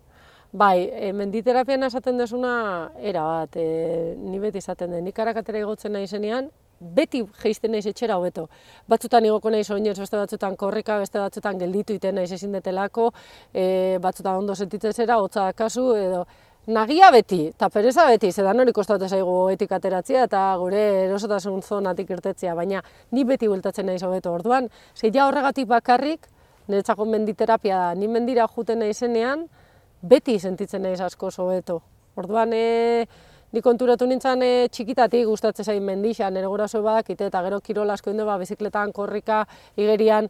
Bai, 0.54 0.86
e, 0.86 1.10
menditerapian 1.16 1.82
esaten 1.82 2.20
desuna, 2.20 2.90
era 3.02 3.24
bat, 3.26 3.56
e, 3.58 4.14
ni 4.22 4.38
beti 4.38 4.62
izaten 4.62 4.94
den, 4.94 5.08
nik 5.08 5.18
arakatera 5.18 5.64
igotzen 5.64 5.96
nahi 5.96 6.06
zenean, 6.06 6.50
beti 6.80 7.22
geizten 7.42 7.72
naiz 7.72 7.86
etxera 7.86 8.16
hobeto. 8.18 8.48
Batzutan 8.88 9.24
igoko 9.24 9.50
naiz 9.50 9.68
oinez, 9.70 9.98
beste 9.98 10.16
batzutan 10.16 10.56
korrika, 10.56 10.98
beste 10.98 11.18
batzutan 11.18 11.58
gelditu 11.58 11.94
iten 11.94 12.14
naiz 12.14 12.30
ezin 12.32 12.52
detelako, 12.52 13.10
e, 13.52 13.98
batzutan 14.02 14.42
ondo 14.42 14.54
sentitzen 14.54 14.92
zera, 14.92 15.18
hotza 15.22 15.52
kasu, 15.52 15.92
edo 15.94 16.24
nagia 16.66 17.10
beti, 17.12 17.48
eta 17.52 17.68
pereza 17.68 18.06
beti, 18.08 18.30
zedan 18.32 18.60
hori 18.60 18.72
kostatu 18.72 19.08
zaigu 19.08 19.34
etik 19.52 19.72
ateratzea 19.76 20.24
eta 20.28 20.44
gure 20.60 20.82
erosotasun 21.04 21.60
zonatik 21.62 22.10
irtetzea, 22.10 22.54
baina 22.54 22.82
ni 23.12 23.24
beti 23.24 23.48
bultatzen 23.48 23.86
naiz 23.86 24.02
hobeto. 24.02 24.32
Orduan, 24.32 24.70
zeia 24.96 25.26
horregatik 25.28 25.68
bakarrik, 25.68 26.28
niretzako 26.68 27.04
menditerapia 27.04 27.76
da, 27.76 27.94
ni 27.94 28.08
mendira 28.08 28.46
juten 28.48 28.80
naizenean, 28.80 29.46
beti 30.02 30.38
sentitzen 30.38 30.82
naiz 30.82 31.00
asko 31.00 31.30
hobeto. 31.36 31.82
Orduan, 32.16 32.52
e, 32.54 33.06
ni 33.54 33.62
konturatu 33.62 34.06
nintzen 34.10 34.42
e, 34.42 34.50
txikitatik 34.74 35.28
gustatzen 35.30 35.68
zain 35.68 35.84
mendixa, 35.86 36.26
nire 36.34 36.48
guraso 36.50 36.80
badakite 36.82 37.28
eta 37.30 37.42
gero 37.46 37.60
kirola 37.62 37.94
asko 37.94 38.10
indo, 38.10 38.26
ba, 38.26 38.34
bizikletan, 38.40 38.90
korrika, 38.92 39.44
igerian, 39.78 40.26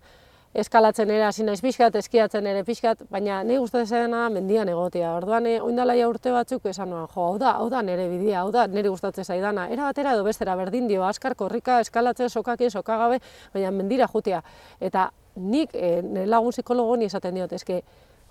eskalatzen 0.54 1.10
ere 1.10 1.24
hasi 1.26 1.42
naiz 1.46 1.62
pixkat, 1.64 1.96
eskiatzen 1.98 2.46
ere 2.46 2.60
pixkat, 2.68 3.00
baina 3.10 3.40
ni 3.48 3.56
gustatzen 3.58 3.88
zaidana 3.88 4.28
mendian 4.30 4.68
egotea. 4.68 5.14
Orduan 5.16 5.48
eh, 5.50 5.56
oindalaia 5.64 6.06
urte 6.10 6.34
batzuk 6.36 6.68
esan 6.70 6.92
noan, 6.92 7.08
jo, 7.14 7.24
hau 7.30 7.40
da, 7.40 7.56
hau 7.62 7.70
da 7.72 7.80
nere 7.82 8.06
bidea, 8.12 8.44
hau 8.44 8.52
da 8.54 8.68
nere 8.70 8.92
gustatzen 8.92 9.24
zaidana. 9.24 9.66
Era 9.72 9.88
batera 9.88 10.12
edo 10.14 10.28
bestera 10.28 10.54
berdin 10.60 10.86
dio, 10.90 11.02
askar 11.08 11.34
korrika, 11.34 11.80
eskalatzen, 11.82 12.28
sokakin, 12.30 12.70
sokagabe, 12.70 13.22
baina 13.56 13.72
mendira 13.72 14.06
jutea. 14.12 14.44
Eta 14.80 15.08
nik 15.40 15.72
e, 15.74 15.96
nire 16.04 16.28
lagun 16.28 16.52
psikologo 16.52 17.00
esaten 17.08 17.40
diot, 17.40 17.56
eske 17.56 17.80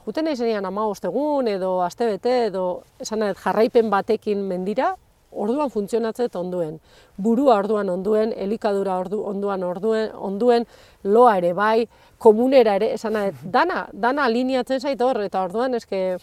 Juten 0.05 0.25
nahi 0.27 0.35
zenean 0.35 0.65
ama 0.65 0.83
egun 1.07 1.47
edo 1.47 1.81
astebete 1.81 2.45
edo 2.47 2.83
esan 2.99 3.21
jarraipen 3.43 3.89
batekin 3.89 4.41
mendira, 4.43 4.95
orduan 5.31 5.69
funtzionatzet 5.69 6.35
onduen. 6.35 6.79
Burua 7.17 7.55
orduan 7.61 7.89
onduen, 7.89 8.33
elikadura 8.35 8.97
ordu, 8.99 9.21
onduan 9.23 9.63
orduen, 9.63 10.11
onduen, 10.13 10.65
loa 11.03 11.37
ere 11.37 11.53
bai, 11.53 11.87
komunera 12.17 12.75
ere, 12.75 12.93
esan 12.93 13.15
dana, 13.43 13.87
dana 13.93 14.25
alineatzen 14.25 14.81
zait 14.81 15.01
hor, 15.01 15.21
eta 15.23 15.43
orduan 15.43 15.73
eske 15.79 16.17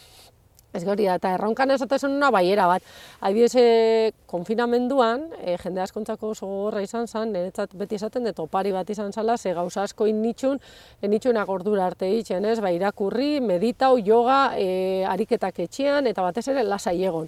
Ez 0.73 0.85
gori 0.87 1.07
da, 1.09 1.17
eta 1.19 1.33
erronkan 1.35 1.73
esaten 1.75 2.13
una 2.15 2.31
baiera 2.31 2.69
bat. 2.71 2.85
Adibidez, 3.21 3.55
e, 3.59 4.13
konfinamenduan, 4.31 5.25
e, 5.43 5.57
jende 5.59 5.83
askontzako 5.83 6.31
oso 6.37 6.47
gorra 6.47 6.83
izan 6.85 7.09
zen, 7.09 7.33
niretzat 7.35 7.75
beti 7.75 7.99
esaten 7.99 8.29
dut 8.29 8.39
opari 8.39 8.71
bat 8.71 8.91
izan 8.91 9.11
zala, 9.13 9.37
ze 9.37 9.53
gauza 9.55 9.83
asko 9.83 10.07
innitxun, 10.07 10.61
innitxunak 11.03 11.49
ordura 11.51 11.89
arte 11.91 12.07
ditzen, 12.07 12.47
ez? 12.47 12.61
Ba, 12.63 12.71
irakurri, 12.71 13.41
meditau, 13.41 13.97
yoga, 13.99 14.53
e, 14.55 15.03
ariketak 15.11 15.59
etxean, 15.67 16.07
eta 16.07 16.23
batez 16.23 16.47
ere 16.55 16.63
lasai 16.63 17.01
egon. 17.03 17.27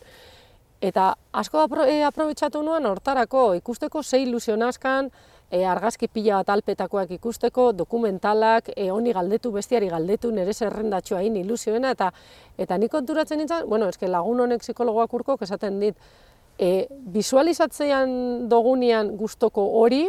Eta 0.82 1.12
asko 1.32 1.66
apro, 1.66 1.84
e, 1.86 2.00
aprobetsatu 2.06 2.62
nuen 2.62 2.86
hortarako, 2.86 3.52
ikusteko 3.58 4.02
ze 4.02 4.22
ilusionazkan, 4.22 5.10
e, 5.52 5.64
argazki 5.68 6.08
pila 6.08 6.40
bat 6.40 6.50
alpetakoak 6.56 7.12
ikusteko, 7.18 7.68
dokumentalak, 7.76 8.72
e, 8.74 8.88
honi 8.90 9.12
galdetu, 9.12 9.52
bestiari 9.52 9.90
galdetu, 9.92 10.32
nire 10.32 10.54
zerrendatxoa 10.54 11.20
hain 11.20 11.36
ilusioena, 11.36 11.92
eta 11.92 12.10
eta 12.58 12.78
nik 12.80 12.92
konturatzen 12.92 13.42
nintzen, 13.42 13.68
bueno, 13.68 13.90
eske 13.92 14.08
lagun 14.08 14.40
honek 14.46 14.64
psikologoak 14.64 15.12
urkok 15.20 15.44
esaten 15.44 15.78
dit, 15.82 15.98
e, 16.58 16.86
visualizatzean 17.12 18.48
dogunian 18.48 19.12
gustoko 19.20 19.68
hori, 19.82 20.06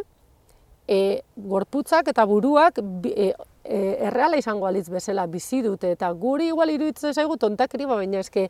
e, 0.88 1.22
gorputzak 1.36 2.08
eta 2.12 2.26
buruak 2.28 2.80
e, 2.80 3.34
e, 3.64 3.80
erreala 4.08 4.40
izango 4.40 4.68
alitz 4.68 4.88
bezala 4.92 5.26
bizi 5.28 5.62
dute, 5.64 5.92
eta 5.98 6.12
guri 6.12 6.50
igual 6.52 6.72
iruditzen 6.72 7.14
zaigu 7.14 7.38
tontakeri, 7.38 7.88
baina 7.90 8.24
eske, 8.24 8.50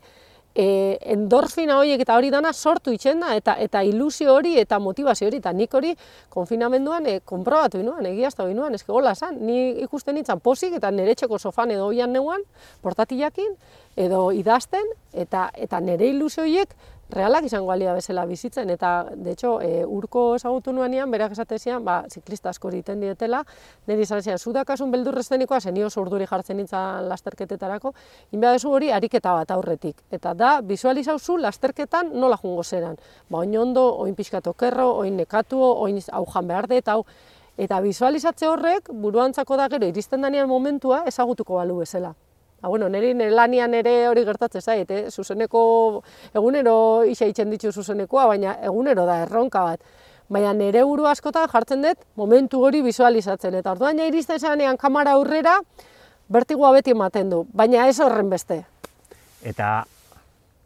e, 0.54 0.98
endorfina 1.14 1.78
horiek 1.80 2.04
eta 2.04 2.16
hori 2.16 2.30
dana 2.30 2.52
sortu 2.52 2.94
itxen 2.94 3.20
da, 3.20 3.34
eta, 3.36 3.56
eta 3.60 3.82
ilusio 3.82 4.34
hori 4.34 4.54
eta 4.60 4.78
motivazio 4.78 5.28
hori, 5.28 5.40
eta 5.42 5.52
nik 5.52 5.74
hori 5.74 5.94
konfinamenduan 6.30 7.08
e, 7.10 7.18
konprobatu 7.26 7.80
inuan, 7.82 8.06
egiazta 8.06 8.44
hori 8.44 8.54
inuan, 8.54 8.74
eske 8.78 8.92
gola 8.92 9.14
esan, 9.18 9.40
ni 9.44 9.82
ikusten 9.84 10.14
nintzen 10.14 10.40
posik 10.44 10.78
eta 10.78 10.92
nire 10.94 11.16
txeko 11.18 11.38
sofan 11.38 11.74
edo 11.74 11.88
oian 11.90 12.12
neuan, 12.14 12.46
portatilakin, 12.82 13.56
edo 13.96 14.28
idazten, 14.34 14.86
eta, 15.12 15.48
eta 15.54 15.80
nire 15.82 16.08
ilusio 16.14 16.46
horiek 16.46 16.74
realak 17.14 17.46
izango 17.46 17.70
alia 17.72 17.94
bezala 17.94 18.24
bizitzen, 18.26 18.70
eta, 18.74 19.06
de 19.14 19.32
hecho, 19.32 19.60
e, 19.62 19.84
urko 19.86 20.34
ezagutu 20.34 20.72
nuanean, 20.74 21.10
berak 21.10 21.32
esate 21.36 21.58
zian, 21.58 21.84
ba, 21.86 22.02
ziklista 22.10 22.50
asko 22.50 22.72
egiten 22.72 23.00
dietela, 23.00 23.44
nire 23.86 24.02
izan 24.02 24.22
zian, 24.22 24.38
zudakasun 24.38 24.90
beldurreztenikoa, 24.90 25.60
zenio 25.60 25.88
urduri 26.02 26.26
jartzen 26.26 26.58
nintzen 26.58 27.08
lasterketetarako, 27.08 27.94
inbea 28.34 28.56
dezu 28.56 28.72
hori 28.74 28.90
ariketa 28.90 29.36
bat 29.38 29.54
aurretik, 29.54 30.02
eta 30.10 30.34
da, 30.34 30.56
bizualizauzu 30.60 31.38
lasterketan 31.38 32.10
nola 32.18 32.36
jungo 32.42 32.64
zeran, 32.64 32.98
ba, 33.30 33.44
oin 33.44 33.56
ondo, 33.58 33.86
oin 34.02 34.18
pixkat 34.18 34.50
okerro, 34.50 34.90
oin 35.04 35.16
nekatuo, 35.22 35.70
oin 35.86 36.02
aujan 36.12 36.50
behar 36.50 36.68
dut, 36.68 36.90
hau, 36.90 37.04
eta 37.56 37.80
bizualizatze 37.80 38.50
horrek, 38.50 38.90
buruantzako 38.90 39.56
da 39.56 39.70
gero, 39.70 39.86
iristen 39.86 40.26
danean 40.26 40.50
momentua, 40.50 41.04
ezagutuko 41.06 41.62
balu 41.62 41.84
bezala. 41.84 42.14
Ha, 42.64 42.66
ah, 42.66 42.70
bueno, 42.70 42.88
niri 42.88 43.12
lanian 43.28 43.74
ere 43.76 44.08
hori 44.08 44.22
gertatzen 44.24 44.62
zait, 44.62 44.90
eh? 44.90 45.10
zuzeneko 45.10 46.02
egunero 46.32 47.04
isa 47.04 47.26
itzen 47.28 47.50
ditu 47.52 47.68
zuzenekoa, 47.68 48.24
baina 48.30 48.54
egunero 48.64 49.04
da 49.04 49.18
erronka 49.26 49.60
bat. 49.66 49.82
Baina 50.32 50.54
nire 50.56 50.80
uru 50.88 51.04
askotan 51.04 51.50
jartzen 51.52 51.84
dut 51.84 52.06
momentu 52.16 52.62
hori 52.64 52.80
visualizatzen, 52.80 53.58
eta 53.60 53.74
orduan 53.76 54.00
ja 54.00 54.06
iristen 54.08 54.40
zanean 54.40 54.80
kamara 54.80 55.12
aurrera, 55.18 55.58
bertigoa 56.32 56.72
beti 56.78 56.96
ematen 56.96 57.34
du, 57.34 57.42
baina 57.52 57.84
ez 57.84 58.00
horren 58.00 58.32
beste. 58.32 58.62
Eta 59.44 59.84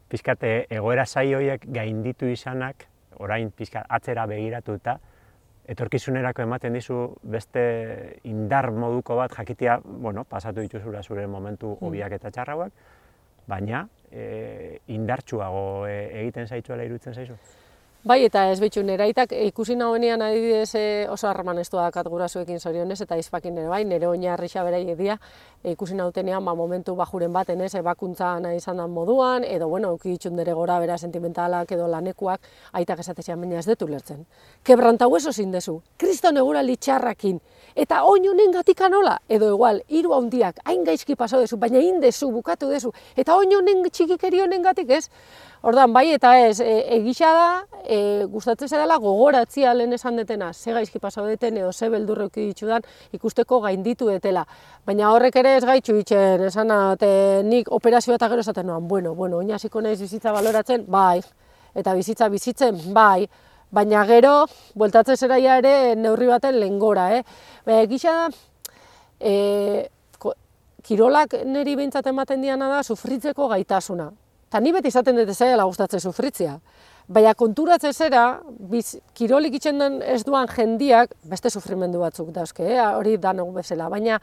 pizkate 0.08 0.68
egoera 0.70 1.02
sai 1.04 1.32
horiek 1.34 1.66
gainditu 1.66 2.30
izanak, 2.30 2.86
orain 3.18 3.50
pizkat 3.50 3.90
atzera 3.90 4.30
begiratuta, 4.30 5.00
etorkizunerako 5.68 6.42
ematen 6.42 6.76
dizu 6.78 6.98
beste 7.22 7.62
indar 8.28 8.70
moduko 8.72 9.18
bat 9.18 9.34
jakitea, 9.37 9.78
bueno, 9.84 10.25
pasatu 10.25 10.64
dituzula 10.64 11.02
zure 11.02 11.26
momentu 11.26 11.75
mm. 11.75 11.84
hobiak 11.84 12.16
eta 12.16 12.32
txarrauak, 12.32 12.72
baina 13.48 13.84
e, 14.10 14.78
indartsuago 14.94 15.87
e, 15.88 15.96
egiten 16.22 16.48
zaitzuela 16.48 16.88
irutzen 16.88 17.14
zaizu? 17.14 17.37
Bai, 18.08 18.22
eta 18.24 18.46
ez 18.48 18.56
betxu, 18.56 18.80
neraitak 18.88 19.34
ikusi 19.36 19.74
nahoenean 19.76 20.22
adibidez 20.24 20.70
e, 20.80 20.82
oso 21.12 21.26
harraman 21.28 21.58
ez 21.60 21.66
duak 21.68 21.98
gurasoekin 22.08 22.56
zorionez, 22.58 23.02
eta 23.04 23.18
izpakin 23.20 23.52
nire 23.54 23.68
bai, 23.68 23.82
nire 23.84 24.06
oina 24.08 24.30
arrixa 24.32 24.62
berai 24.64 24.80
edia, 24.88 25.18
e, 25.62 25.74
ikusi 25.74 25.92
nahutenean 25.92 26.40
ba, 26.42 26.54
momentu 26.56 26.94
bajuren 26.96 27.34
baten 27.36 27.60
ez, 27.60 27.74
ebakuntza 27.76 28.30
nahi 28.40 28.56
izan 28.62 28.80
dan 28.80 28.94
moduan, 28.96 29.44
edo, 29.44 29.68
bueno, 29.68 29.92
uki 29.92 30.16
dere 30.38 30.54
gora 30.56 30.78
bera 30.80 30.96
sentimentalak 30.96 31.72
edo 31.76 31.86
lanekuak, 31.86 32.40
aitak 32.72 33.00
esatezian 33.04 33.42
baina 33.42 33.58
ez 33.58 33.66
detu 33.66 33.86
lertzen. 33.86 34.24
Kebrantau 34.64 35.14
eso 35.16 35.30
zindezu, 35.30 35.82
kriston 35.98 36.38
egura 36.38 36.62
litxarrakin, 36.62 37.42
eta 37.76 38.04
oin 38.04 38.26
honen 38.26 38.56
gatika 38.56 38.88
nola, 38.88 39.18
edo 39.28 39.52
igual, 39.52 39.82
hiru 39.88 40.14
handiak, 40.14 40.64
hain 40.64 40.82
gaizki 40.82 41.14
paso 41.14 41.44
dezu, 41.44 41.58
baina 41.58 41.84
indezu, 41.84 42.30
bukatu 42.32 42.70
dezu, 42.72 42.94
eta 43.16 43.36
oin 43.36 43.52
honen 43.52 43.84
txikikeri 43.90 44.40
honen 44.40 44.62
gatik 44.62 44.96
ez, 44.96 45.10
Ordan 45.62 45.92
bai 45.92 46.12
eta 46.14 46.36
ez, 46.38 46.60
e, 46.62 46.74
egisa 46.94 47.30
da, 47.34 47.46
e, 47.82 48.24
gustatzen 48.30 48.70
dela 48.70 48.96
gogoratzia 49.02 49.72
lehen 49.74 49.92
esan 49.92 50.16
detena, 50.20 50.52
ze 50.52 50.72
gaizki 50.72 51.00
pasau 51.02 51.24
deten 51.26 51.56
edo 51.56 51.72
ze 51.72 51.88
beldurre 51.90 52.28
ditudan 52.34 52.82
ikusteko 53.12 53.60
gainditu 53.60 54.06
detela. 54.06 54.44
Baina 54.86 55.10
horrek 55.10 55.36
ere 55.36 55.56
ez 55.56 55.64
gaitxu 55.64 55.96
itxen, 55.98 56.44
esan 56.46 56.70
te, 56.98 57.42
nik 57.42 57.72
operazioa 57.72 58.14
eta 58.14 58.28
gero 58.28 58.40
esaten 58.40 58.66
noan, 58.66 58.86
bueno, 58.86 59.14
bueno, 59.14 59.38
oin 59.38 59.48
naiz 59.48 60.00
bizitza 60.00 60.32
baloratzen, 60.32 60.84
bai, 60.86 61.20
eta 61.74 61.94
bizitza 61.94 62.28
bizitzen, 62.28 62.78
bai, 62.94 63.28
baina 63.70 64.04
gero, 64.06 64.46
bueltatzen 64.74 65.16
zeraia 65.16 65.58
ere 65.58 65.96
neurri 65.96 66.26
baten 66.26 66.60
lengora, 66.60 67.16
eh? 67.16 67.24
Baina 67.66 67.82
egisa 67.82 68.12
da, 68.12 68.30
e, 69.18 69.88
kirolak 70.84 71.34
niri 71.44 71.74
behintzat 71.74 72.06
ematen 72.06 72.40
diana 72.40 72.68
da, 72.68 72.82
sufritzeko 72.82 73.48
gaitasuna. 73.48 74.12
Eta 74.48 74.60
ni 74.64 74.72
beti 74.72 74.88
izaten 74.88 75.16
dut 75.18 75.30
zaila 75.34 75.66
gustatzen 75.68 76.00
sufritzea. 76.00 76.54
Baina 77.08 77.34
konturatzen 77.36 77.92
zera, 77.92 78.40
biz, 78.70 78.98
kirolik 79.16 79.54
itxen 79.56 79.78
den 79.80 80.02
ez 80.04 80.22
duan 80.24 80.48
jendiak, 80.48 81.14
beste 81.28 81.50
sufrimendu 81.50 82.00
batzuk 82.00 82.32
dauzke, 82.32 82.64
eh? 82.64 82.80
hori 82.96 83.16
da 83.16 83.32
bezala. 83.32 83.88
Baina 83.88 84.18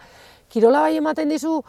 kirola 0.50 0.82
bai 0.82 0.98
ematen 0.98 1.30
dizu, 1.30 1.62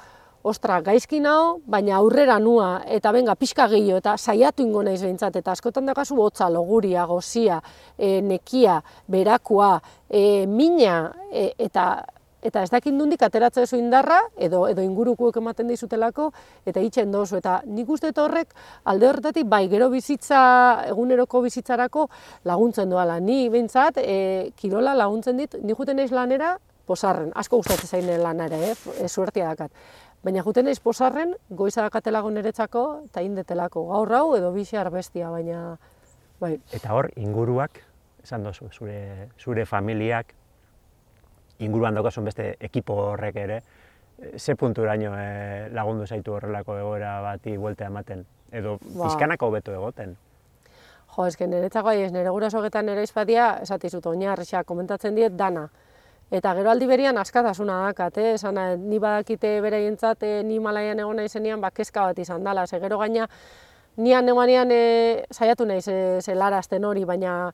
ostra, 0.47 0.81
gaizki 0.81 1.21
nao, 1.21 1.59
baina 1.67 1.97
aurrera 1.97 2.39
nua, 2.39 2.83
eta 2.87 3.13
benga, 3.13 3.35
pixka 3.35 3.67
gehiago, 3.69 3.99
eta 3.99 4.17
saiatu 4.17 4.63
ingo 4.63 4.83
naiz 4.83 5.01
behintzat, 5.03 5.37
eta 5.37 5.53
askotan 5.53 5.87
dakazu 5.87 6.21
hotza, 6.23 6.49
loguria, 6.53 7.05
gozia, 7.07 7.61
e, 7.99 8.21
nekia, 8.23 8.79
berakua, 9.09 9.81
e, 10.09 10.47
mina, 10.47 11.13
e, 11.33 11.51
eta 11.67 12.05
eta 12.43 12.63
ez 12.63 12.71
dakit 12.71 12.95
nundik 12.95 13.23
ateratzen 13.23 13.67
zu 13.67 13.79
indarra, 13.79 14.19
edo, 14.37 14.67
edo 14.69 14.83
ingurukuek 14.85 15.37
ematen 15.41 15.69
dizutelako, 15.69 16.31
eta 16.67 16.81
itxen 16.81 17.13
dozu. 17.13 17.41
Eta 17.41 17.61
nik 17.67 17.89
uste 17.91 18.13
horrek 18.17 18.55
alde 18.85 19.09
horretatik, 19.09 19.49
bai, 19.49 19.67
gero 19.73 19.89
bizitza, 19.91 20.85
eguneroko 20.89 21.43
bizitzarako 21.43 22.09
laguntzen 22.45 22.91
doala. 22.91 23.19
Ni 23.21 23.49
behintzat, 23.49 23.99
e, 23.99 24.53
kirola 24.57 24.95
laguntzen 24.95 25.37
dit, 25.37 25.59
ni 25.63 25.75
juten 25.75 25.97
naiz 25.97 26.13
lanera, 26.13 26.57
posarren, 26.87 27.33
asko 27.35 27.59
gustatzen 27.59 27.99
zainen 27.99 28.23
lanare, 28.23 28.61
eh? 28.71 28.77
e, 29.01 29.09
suertia 29.09 29.51
dakat. 29.51 29.73
Baina 30.23 30.43
juten 30.47 30.67
naiz 30.67 30.79
posarren, 30.81 31.35
goiza 31.51 31.83
dakatelago 31.83 32.31
niretzako, 32.31 32.87
eta 33.11 33.23
indetelako. 33.23 33.89
Gaur 33.91 34.15
hau 34.15 34.27
edo 34.39 34.53
bixar 34.55 34.91
bestia, 34.95 35.31
baina... 35.31 35.77
Bai. 36.41 36.59
Eta 36.77 36.93
hor, 36.93 37.09
inguruak, 37.17 37.79
esan 38.23 38.43
dozu, 38.45 38.69
zure, 38.69 39.31
zure 39.41 39.65
familiak, 39.65 40.35
inguruan 41.59 41.95
daukazun 41.95 42.25
beste 42.25 42.57
ekipo 42.61 42.95
horrek 43.13 43.37
ere, 43.37 43.63
ze 44.37 44.55
punturaino 44.57 45.13
e, 45.19 45.69
lagundu 45.73 46.07
zaitu 46.07 46.33
horrelako 46.33 46.79
egoera 46.79 47.21
bati 47.23 47.57
buelta 47.57 47.87
ematen? 47.87 48.25
Edo 48.53 48.79
ba. 48.81 49.05
pizkanako 49.05 49.51
hobeto 49.51 49.73
egoten? 49.73 50.17
Jo, 51.17 51.27
eske 51.27 51.47
niretzako 51.47 51.93
ez 51.97 52.13
nire 52.13 52.31
gurasogetan 52.31 52.87
nire 52.87 53.03
izpatia, 53.03 53.59
esatizut, 53.63 54.07
oinarrixa 54.07 54.65
komentatzen 54.65 55.15
diet 55.17 55.37
dana. 55.37 55.69
Eta 56.31 56.53
gero 56.59 56.73
aldi 56.73 56.89
berian 56.91 57.19
askatasuna 57.19 57.79
dakat, 57.87 58.19
eh? 58.19 58.33
Esan, 58.35 58.59
ni 58.91 58.99
badakite 58.99 59.61
beraientzat, 59.63 60.23
eh, 60.27 60.43
ni 60.43 60.59
malaian 60.59 60.99
egon 60.99 61.17
nahi 61.17 61.61
ba, 61.61 61.71
kezka 61.71 62.03
bat 62.03 62.19
izan 62.19 62.45
dela. 62.45 62.67
Ze 62.67 62.81
gero 62.81 62.99
gaina, 62.99 63.29
nian 63.97 64.29
emanean 64.29 64.71
eh, 64.73 65.25
saiatu 65.31 65.65
nahi 65.65 65.81
ze, 65.81 66.21
ze 66.21 66.35
larazten 66.35 66.85
hori, 66.85 67.05
baina 67.05 67.53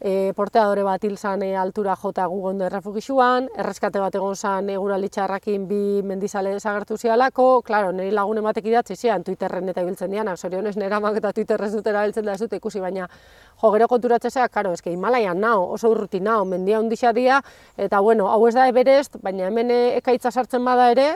e, 0.00 0.32
porteadore 0.34 0.84
bat 0.86 1.02
hil 1.04 1.16
zan 1.18 1.42
e, 1.42 1.54
altura 1.56 1.96
jota 1.96 2.26
gu 2.26 2.52
errefugixuan, 2.66 3.48
erreskate 3.58 4.00
bat 4.00 4.14
egon 4.14 4.36
zan 4.36 4.70
egurali 4.70 5.08
txarrakin 5.08 5.66
bi 5.68 6.02
mendizale 6.02 6.52
desagertu 6.54 6.96
zialako, 6.96 7.62
klaro, 7.62 7.92
niri 7.92 8.10
lagun 8.10 8.38
ematek 8.38 8.66
idatzi 8.66 8.96
zian, 8.96 9.24
Twitterren 9.24 9.68
eta 9.68 9.82
ibiltzen 9.82 10.10
dianak, 10.10 10.38
zorionez 10.38 10.76
nera 10.76 11.00
mak 11.00 11.16
eta 11.16 11.32
Twitterrez 11.32 11.72
dut 11.72 11.86
erabiltzen 11.86 12.24
da 12.24 12.34
ez 12.34 12.40
dut 12.40 12.52
ikusi, 12.52 12.80
baina 12.80 13.08
jo, 13.08 13.72
gero 13.72 13.88
konturatzen 13.88 14.30
zea, 14.30 14.48
karo, 14.48 14.72
eske 14.72 14.90
Himalaian 14.90 15.40
nao, 15.40 15.64
oso 15.74 15.90
urruti 15.90 16.20
nao, 16.20 16.44
mendia 16.44 16.78
hundixia 16.80 17.12
dia, 17.12 17.42
eta 17.76 18.00
bueno, 18.00 18.28
hau 18.28 18.46
ez 18.48 18.54
da 18.54 18.68
eberest, 18.68 19.18
baina 19.22 19.48
hemen 19.48 19.70
ekaitza 19.70 20.30
sartzen 20.30 20.64
bada 20.64 20.90
ere, 20.92 21.10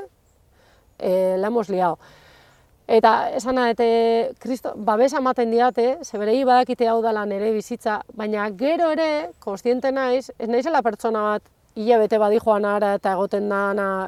e, 0.99 1.37
la 1.39 1.49
hemos 1.49 1.69
liao. 1.69 1.99
Eta 2.93 3.31
esan 3.33 3.57
eta 3.57 3.85
kristo, 4.37 4.75
babesa 4.77 5.17
ematen 5.23 5.49
diate, 5.55 5.85
zeberei 6.05 6.43
badakite 6.45 6.91
hau 6.93 6.99
dela 7.01 7.23
nere 7.25 7.49
bizitza, 7.55 8.03
baina 8.13 8.51
gero 8.61 8.91
ere, 8.93 9.31
konstiente 9.41 9.89
naiz, 9.97 10.27
ez 10.37 10.49
naizela 10.51 10.83
pertsona 10.85 11.23
bat, 11.25 11.47
hile 11.73 12.03
bete 12.03 12.19
badi 12.21 12.37
joan 12.45 12.67
ara 12.69 12.93
eta 12.99 13.15
egoten 13.17 13.49
da 13.49 13.63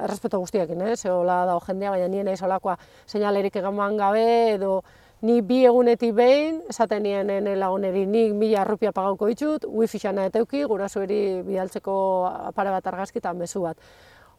errespeto 0.04 0.42
guztiekin, 0.42 0.82
eh? 0.84 0.98
Zeola 1.00 1.46
da 1.48 1.56
jendea, 1.64 1.94
baina 1.96 2.10
nien 2.12 2.28
naiz 2.28 2.42
olakoa 2.44 2.76
seinalerik 3.06 3.56
egan 3.56 3.96
gabe, 3.96 4.28
edo 4.58 4.82
ni 5.22 5.40
bi 5.40 5.64
egunetik 5.64 6.12
behin, 6.12 6.60
esaten 6.68 7.08
nien 7.08 7.48
laguneri, 7.56 8.04
nik 8.04 8.34
mila 8.36 8.66
arrupia 8.66 8.92
pagauko 8.92 9.32
ditut, 9.32 9.64
wifi 9.64 9.98
xana 9.98 10.26
eta 10.26 10.44
euki, 10.44 10.60
gurasoeri 10.68 11.40
bidaltzeko 11.46 11.94
apare 12.52 12.68
bat 12.68 12.86
argazkitan 12.92 13.38
mezu 13.38 13.64
bat. 13.64 13.78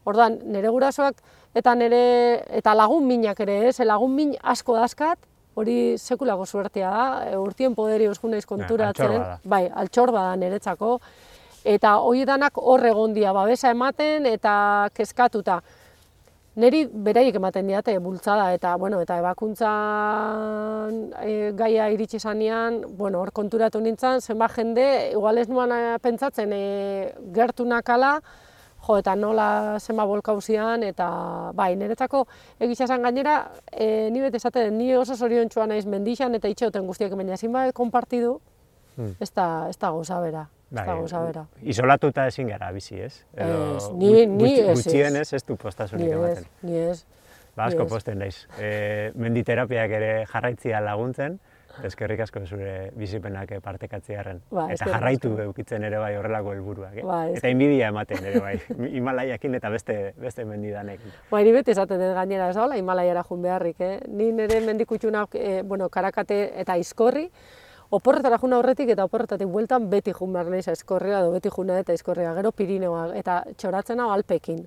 Ordan 0.06 0.38
nire 0.46 0.70
gurasoak 0.70 1.18
eta 1.56 1.74
nire 1.74 2.42
eta 2.58 2.74
lagun 2.78 3.06
minak 3.08 3.40
ere, 3.42 3.68
ez, 3.68 3.78
lagun 3.82 4.12
min 4.14 4.34
asko 4.42 4.76
dazkat, 4.78 5.18
hori 5.56 5.96
sekulako 5.96 6.44
suertea 6.46 6.90
da, 6.92 7.06
e, 7.30 7.36
urtien 7.40 7.74
poderi 7.74 8.04
euskun 8.10 8.30
naiz 8.36 8.44
konturatzen, 8.46 9.16
bai, 9.44 9.64
altxor 9.82 10.12
bada 10.12 10.36
niretzako, 10.36 10.98
eta 11.66 11.96
hori 12.04 12.26
danak 12.28 12.60
hor 12.60 12.84
egondia 12.86 13.32
babesa 13.34 13.72
ematen 13.74 14.26
eta 14.30 14.88
kezkatuta. 14.94 15.60
Neri 16.56 16.86
beraiek 16.88 17.34
ematen 17.36 17.66
diate 17.68 17.98
bultzada 18.00 18.52
eta 18.54 18.76
bueno, 18.80 19.00
eta 19.04 19.18
ebakuntzan 19.20 20.94
e, 21.24 21.52
gaia 21.56 21.88
iritsi 21.92 22.20
zanean, 22.20 22.80
bueno, 22.96 23.20
hor 23.20 23.32
konturatu 23.32 23.80
nintzen, 23.80 24.20
zenba 24.20 24.48
jende, 24.52 25.10
igual 25.12 25.38
ez 25.40 25.48
nuan 25.48 25.72
pentsatzen 26.04 26.52
e, 26.52 27.12
gertu 27.36 27.64
nakala, 27.68 28.20
jo, 28.86 28.98
eta 29.00 29.14
nola 29.18 29.78
zenba 29.80 30.04
bolkauzian, 30.08 30.82
eta 30.86 31.08
bai, 31.54 31.74
niretzako 31.76 32.24
egitza 32.60 32.86
gainera, 32.96 33.38
e, 33.72 34.10
ni 34.10 34.20
bete 34.20 34.40
esate, 34.40 34.70
ni 34.70 34.94
oso 34.96 35.16
zorion 35.16 35.48
txuan 35.48 35.68
naiz 35.68 35.86
mendixan 35.86 36.34
eta 36.34 36.48
itxeoten 36.48 36.86
guztiak, 36.86 37.16
baina 37.16 37.34
ezin 37.34 37.52
bai 37.52 37.72
konpartidu, 37.72 38.38
hmm. 38.96 39.16
ez 39.20 39.32
da, 39.32 39.66
ez 39.70 39.76
da 39.78 39.90
gauza 39.90 40.20
bera. 40.20 40.46
Bai, 40.70 40.86
ez 41.04 41.10
da 41.10 41.20
bera. 41.22 41.44
Isolatuta 41.62 42.26
ezin 42.26 42.48
gara 42.50 42.72
bizi, 42.74 42.98
ez? 43.00 43.20
Edo, 43.34 43.76
ez, 43.76 43.90
ni, 43.94 44.26
ni 44.26 44.52
ez, 44.54 44.64
ez. 44.68 44.80
Gutxien 44.80 45.20
ez, 45.20 45.28
ez 45.32 45.44
du 45.46 45.56
postasunik 45.56 46.10
ematen. 46.10 46.48
Ni 46.66 46.80
ez, 46.88 47.04
Ba, 47.56 47.70
asko 47.70 47.86
posten 47.88 48.18
naiz. 48.20 48.42
E, 48.60 49.12
menditerapiak 49.16 49.92
ere 49.96 50.10
jarraitzia 50.28 50.82
laguntzen, 50.84 51.38
Eskerrik 51.84 52.20
asko 52.24 52.40
zure 52.46 52.90
bizipenak 52.96 53.52
partekatzearen. 53.62 54.40
Ba, 54.50 54.68
eta 54.72 54.88
jarraitu 54.90 55.32
edukitzen 55.36 55.84
ere 55.84 55.98
bai 55.98 56.14
horrelako 56.16 56.54
helburuak. 56.54 56.96
Eh? 56.96 57.04
Ba, 57.06 57.20
eta 57.34 57.50
inbidia 57.52 57.90
ematen 57.92 58.24
ere 58.24 58.40
bai, 58.40 58.54
Himalaiakin 58.96 59.58
eta 59.58 59.70
beste 59.70 59.98
beste 60.20 60.46
mendidanekin. 60.48 61.12
Ba, 61.30 61.42
ni 61.42 61.52
beti 61.56 61.74
esaten 61.74 62.00
dut 62.00 62.14
gainera 62.16 62.50
ez 62.50 62.56
daula 62.56 62.78
Himalaiara 62.80 63.24
jun 63.28 63.42
beharrik. 63.42 63.80
Eh? 63.80 64.00
Ni 64.08 64.32
nire 64.32 64.60
mendikutxunak, 64.66 65.34
eh, 65.34 65.62
bueno, 65.64 65.88
karakate 65.92 66.40
eta 66.60 66.76
izkorri, 66.80 67.28
oporretara 67.90 68.38
juna 68.38 68.58
horretik 68.58 68.90
eta 68.94 69.04
oporretatik 69.06 69.48
bueltan 69.48 69.90
beti 69.90 70.12
jun 70.12 70.32
behar 70.32 70.50
nahiz 70.50 70.68
eskorria, 70.68 71.20
edo 71.20 71.34
beti 71.36 71.52
juna 71.52 71.78
eta 71.82 71.94
izkorria, 71.94 72.34
gero 72.38 72.52
Pirineoa, 72.52 73.10
eta 73.18 73.42
txoratzen 73.56 74.00
hau 74.00 74.10
alpekin. 74.14 74.64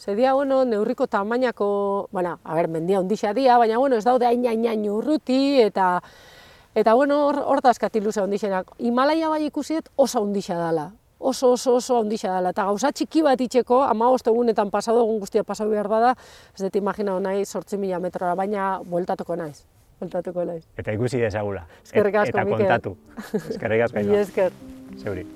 Zedia, 0.00 0.32
bueno, 0.32 0.64
neurriko 0.64 1.06
tamainako, 1.06 2.08
bueno, 2.10 2.38
a 2.42 2.54
ber, 2.54 2.68
mendia 2.72 3.00
ondixa 3.00 3.34
dia, 3.36 3.58
baina, 3.58 3.76
bueno, 3.76 3.96
ez 3.96 4.04
daude 4.04 4.24
hain 4.24 4.46
hain 4.48 4.64
hain 4.66 4.86
urruti, 4.88 5.60
eta 5.60 5.98
Eta 6.74 6.94
bueno, 6.94 7.26
hor, 7.26 7.40
hor 7.44 7.60
da 7.62 7.72
eskati 7.74 8.00
luze 8.00 8.22
ondixenak. 8.22 8.68
Himalaia 8.78 9.28
bai 9.28 9.42
ikusiet 9.48 9.88
oso 9.96 10.22
ondixa 10.22 10.54
dela. 10.54 10.90
Oso, 11.18 11.50
oso, 11.52 11.74
oso 11.74 11.98
ondixa 11.98 12.30
dela. 12.30 12.52
Eta 12.54 12.64
gauza 12.68 12.92
txiki 12.92 13.24
bat 13.26 13.40
itxeko, 13.40 13.82
ama 13.82 14.12
egunetan 14.14 14.70
pasado 14.70 15.02
egun 15.02 15.18
guztia 15.20 15.42
pasau 15.44 15.68
behar 15.68 15.88
bada, 15.88 16.14
ez 16.54 16.62
dut 16.62 16.76
imagina 16.76 17.18
nahi 17.20 17.44
sortzi 17.44 17.76
mila 17.76 17.98
metrora, 17.98 18.34
baina 18.34 18.78
bueltatuko 18.84 19.36
naiz. 19.36 19.64
Bueltatuko 20.00 20.44
naiz. 20.44 20.64
Eta 20.78 20.92
ikusi 20.92 21.18
desagula. 21.18 21.66
Eskerrik 21.84 22.14
asko, 22.14 22.38
Eta 22.38 22.46
kontatu. 22.54 22.96
Eskerrik 23.34 23.82
asko. 23.88 23.98
Esker. 24.24 24.52
Zeuri. 25.02 25.26